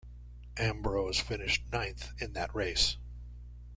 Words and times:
Ambrose 0.57 1.19
finished 1.19 1.61
ninth 1.71 2.11
in 2.19 2.33
that 2.33 2.55
race. 2.55 2.97